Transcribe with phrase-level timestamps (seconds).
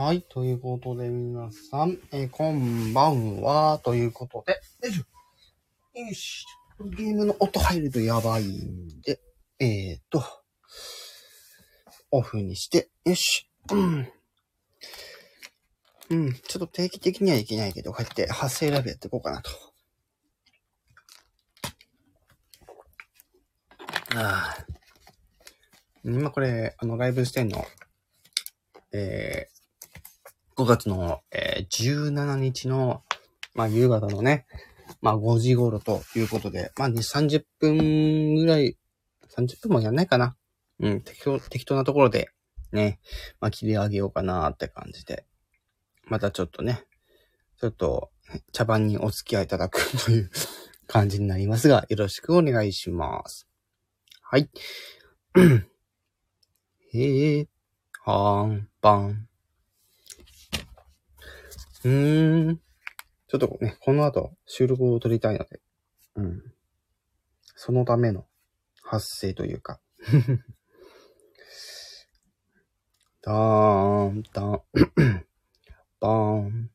[0.00, 0.22] はい。
[0.22, 3.80] ということで、皆さん、えーこんばんは。
[3.82, 4.52] ということで、
[4.86, 5.98] よいしょ。
[5.98, 6.46] よし。
[6.96, 9.20] ゲームの音入るとやばいんで、
[9.58, 10.22] えーと、
[12.12, 13.50] オフにして、よし。
[13.72, 14.08] うん。
[16.10, 16.32] うん。
[16.32, 19.50] ちょっと定期的にはいけないけど、こうやって発声ライブやっていこうかなと。
[24.14, 24.66] ああ。
[26.04, 27.66] 今これ、あの、ライブしてんの、
[28.92, 29.57] えー、
[30.58, 33.04] 5月の、えー17日の、
[33.54, 34.44] まあ、夕方のね、
[35.00, 38.76] まあ、5時頃ということで、まあ、2、30分ぐらい、
[39.36, 40.34] 30分もやんないかな。
[40.80, 42.30] うん、適当、適当なところで、
[42.72, 42.98] ね、
[43.40, 45.24] まあ、切り上げようかなって感じで、
[46.06, 46.82] またちょっとね、
[47.60, 48.10] ちょっと、
[48.52, 50.30] 茶番にお付き合いいただくという
[50.88, 53.46] 感じになりますが、よろしくお願いします。
[54.22, 54.50] はい。
[56.92, 57.48] へえ、
[58.04, 59.27] はーん、ぱん。
[61.84, 62.60] うーん。
[63.28, 65.60] ちょっとね、この後収録を撮りたいので、
[66.16, 66.42] うん。
[67.54, 68.26] そのための
[68.82, 69.80] 発声というか。
[73.22, 74.62] だーん、だん、
[76.00, 76.70] ばーん、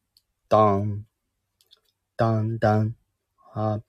[0.49, 1.07] だん、
[2.17, 2.95] だんだん、
[3.37, 3.81] は、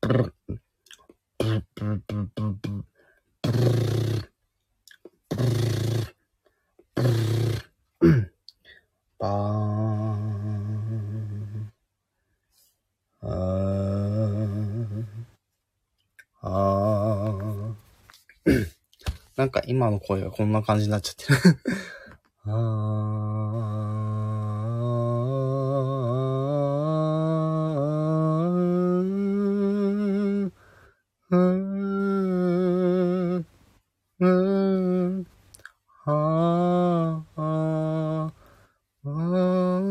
[0.00, 2.90] ブルッ、ブルッブルッブルッブルッブルッ
[8.00, 8.30] ブルッ
[9.18, 9.84] ばーん。
[13.22, 13.64] あー。
[16.46, 17.74] あー。
[19.36, 21.38] なんか今の声がこんな感じになっちゃってる。
[22.46, 22.54] あー。
[31.30, 31.38] うー
[33.38, 33.46] ん。
[34.20, 34.26] うー
[35.20, 35.26] ん。
[36.04, 39.10] はーあー。
[39.10, 39.84] あー。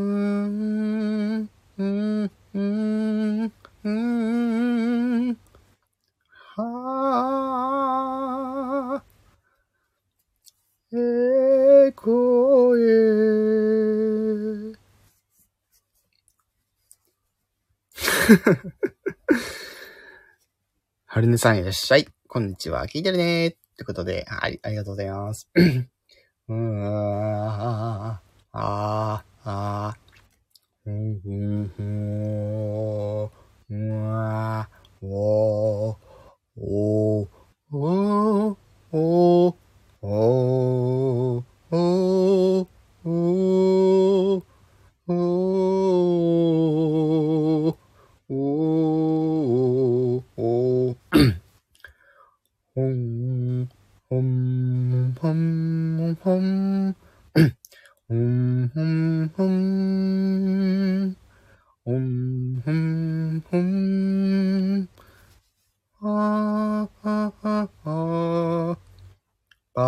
[1.77, 2.31] うん。
[2.53, 3.51] うん。
[3.83, 5.37] うん。
[6.55, 10.97] はー。
[11.87, 12.83] えこえ。
[21.05, 22.07] はるねさんいらっしゃい。
[22.27, 22.87] こんにちは。
[22.87, 23.47] 聞いてるね。
[23.47, 25.49] ってことで、はい、ありがとうございます。
[25.55, 33.31] うーん、あー、あー、あー、うん、うん、うん、
[33.69, 35.97] うん、あー、おー、
[36.57, 37.27] おー、
[37.73, 38.57] おー、
[38.93, 39.55] おー、おー、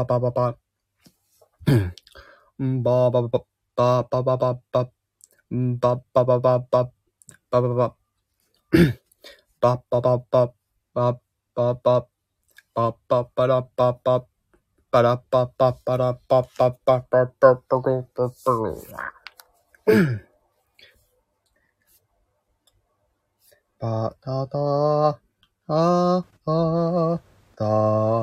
[0.06, 0.56] ばばばば、
[2.64, 2.84] ん。
[2.84, 3.46] ばばばば、
[3.76, 4.90] ばばばばば、
[5.54, 6.92] んばばばばば、
[7.50, 7.96] ばばば、
[9.60, 10.54] ばばばば、
[10.94, 12.08] ばばば、
[12.76, 14.24] パッパッパラッパッパッ
[14.92, 16.72] パラッパッパッパラッパッパッ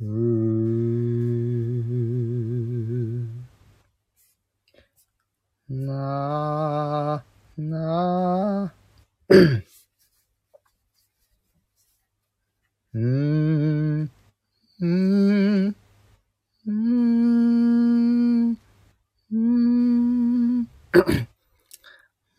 [0.00, 0.33] うん、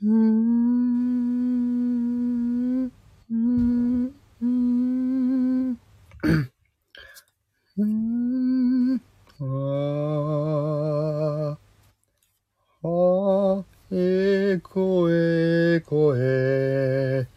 [0.02, 0.12] うーん、
[2.86, 9.02] うーん、うーん、うーん、
[9.42, 11.58] あー。
[12.82, 17.28] はえこえこえ。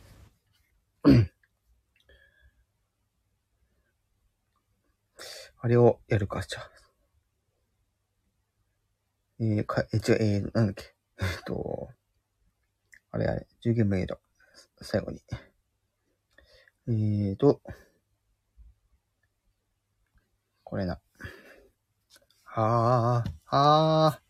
[5.61, 6.71] あれをやるか、じゃあ。
[9.41, 10.95] えー、か、え、違う、えー、なんだっけ。
[11.21, 11.89] えっと、
[13.11, 14.19] あれあれ、10ゲームメイド。
[14.81, 15.21] 最後に。
[16.89, 17.61] えーと、
[20.65, 21.01] これな。
[22.45, 24.21] はー、は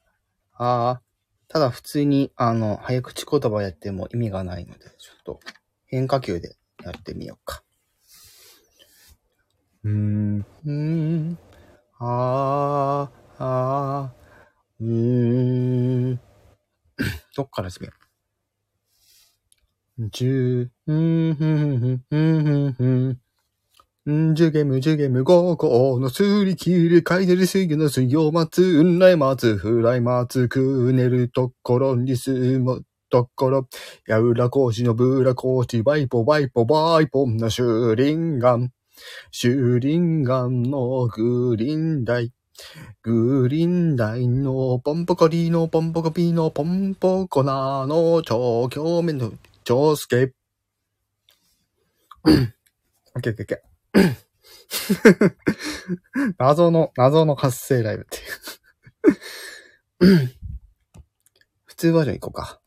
[0.58, 1.02] ー、は
[1.48, 5.40] ただ普通に、あの、早口言葉やっても意味がないので、ちょっと
[5.86, 7.62] 変化球でやってみようか。
[9.84, 11.38] うーん、うーん、
[11.98, 16.27] あー、あー、うーん。
[17.38, 17.92] どっから始めよ
[20.00, 20.08] う。
[20.10, 22.84] じゅう、んふんふんふんふんふ
[24.10, 24.30] ん。
[24.30, 33.68] んじゅげむじゅげむごこのすり切りかいてる水魚の水を待つ、うんらい待つ、ふらい待つ、くねるところに住むところ、
[34.08, 38.72] やうらこうしのぶらこうし、バイポバイポバイポのシュリンガン。
[39.30, 42.32] シュリンガンのグリーンダイ。
[43.02, 49.32] グリーンダイのポンポコリのポンポコピーのポンポコナーの超強面の
[49.64, 50.32] 超スケ。
[52.24, 53.68] オッケーオッケーオッケー。
[56.38, 58.18] 謎の、謎の発声ライブって
[60.06, 60.28] いう。
[61.64, 62.60] 普通バージョン行こうか。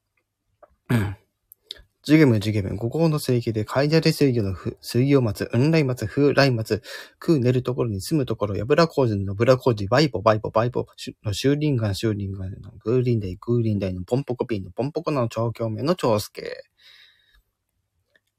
[2.11, 6.81] ジゲムジゲム、五行の水域で、カイジャレ水魚の水魚松、雲来松、風来松、
[7.19, 10.87] 空、寝るところに住むところ、やぶら工事のぶら工事、バイポバイポバイポ、
[11.23, 16.65] の修林岩修林岩のグーリンダイグーリンダイのポンポコピンのポンポコの超強面の長介。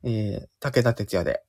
[0.04, 1.42] えー、武田鉄矢で、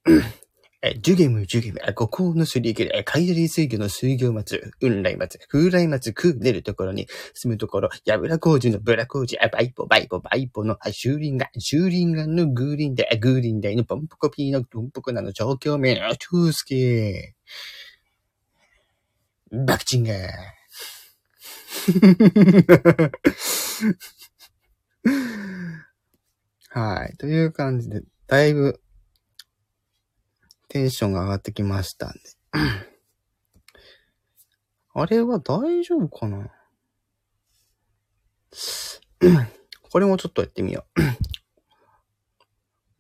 [0.85, 17.33] え、ジュゲムジュゲム、五行のすり切れ、カイジャレ水魚の水魚を待つ、うんらい待つ、ふうらい待つ、くう寝るところに住むところ、やぶらこうじのぶらこうじ、あバイポバイポバイポの、シューリンガン、シューリンガンのグーリンダイ、グーリンダイのポンポコピーのポンポコなの超強面の超助。
[19.53, 20.17] バクチンガー。
[26.71, 27.15] はい。
[27.17, 28.82] という感じで、だいぶ、
[30.73, 32.19] テンションが上がってきましたんで。
[34.95, 36.49] あれは大丈夫かな？
[39.83, 40.87] これもちょっとやってみよ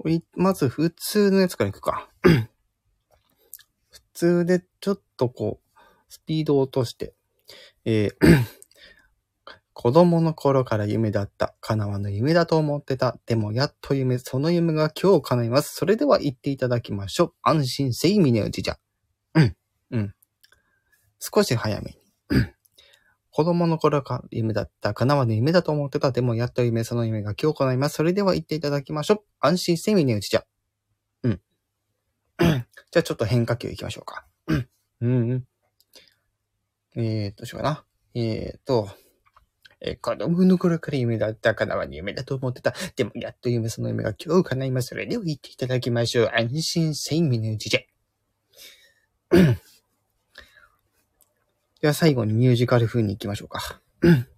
[0.05, 0.09] う。
[0.39, 2.11] まず普通のやつからいくか。
[3.89, 5.63] 普通でちょっとこう、
[6.09, 7.15] スピードを落として、
[7.85, 8.15] えー
[9.83, 11.55] 子供の頃から夢だった。
[11.59, 13.17] 叶わぬ夢だと思ってた。
[13.25, 15.75] でもやっと夢、その夢が今日叶います。
[15.75, 17.33] それでは言っていただきましょう。
[17.41, 18.77] 安心せい、峰打ちじゃ。
[19.33, 19.57] うん。
[19.91, 20.15] うん。
[21.19, 21.97] 少し早めに。
[23.29, 24.93] 子供の頃から夢だった。
[24.93, 26.13] 叶わぬ夢だと思ってた。
[26.13, 27.95] でもやっと夢、その夢が今日叶います。
[27.95, 29.23] それでは言っていただきましょう。
[29.41, 30.45] 安心せい、峰打ちじゃ。
[31.23, 31.41] うん。
[32.39, 34.25] じゃあちょっと変化球いきましょうか。
[34.47, 34.69] うん。
[35.01, 35.43] うん。
[36.95, 37.85] えーっと、しようかな。
[38.15, 38.87] えーっと、
[39.83, 41.53] えー子供の頃から夢だった。
[41.55, 42.73] 叶わぬ夢だと思ってた。
[42.95, 44.87] でもやっと夢、その夢が今日叶います。
[44.87, 46.31] それでは言っていただきましょう。
[46.33, 47.81] 安心せい、峰打ちじゃ。
[51.81, 53.81] では最後にミュージカル風に行きましょうか。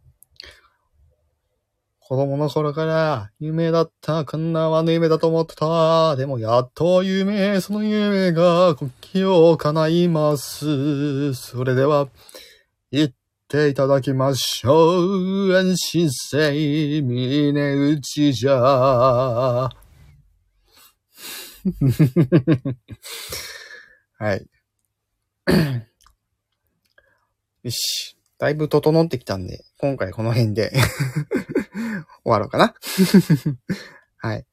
[2.00, 6.15] 子供の頃から夢だった、叶わぬ夢だと思ってた。
[6.15, 8.75] でもやっと夢、その夢が
[9.13, 11.36] 今日叶います。
[11.36, 12.07] それでは、
[12.92, 13.12] 言っ
[13.56, 15.56] ていただきましょう。
[15.56, 18.54] 安心せい、峰打ちじゃ。
[24.18, 24.46] はい。
[27.63, 28.18] よし。
[28.38, 30.74] だいぶ整ってきたんで、今回この辺で
[32.25, 32.75] 終わろうかな。
[34.19, 34.45] はい。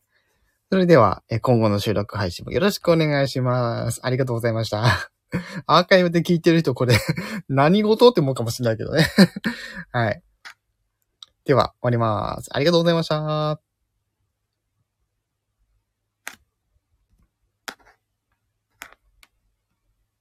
[0.71, 3.99] それでは、今後の収録配信もよろしくお願いします。
[4.05, 5.11] ありがとうございました。
[5.67, 6.97] アーカイブで聞いてる人これ
[7.49, 9.07] 何事って思うかもしれないけどね。
[9.93, 10.23] はい。
[11.45, 12.51] では、終わります。
[12.53, 13.72] ありがとうございました。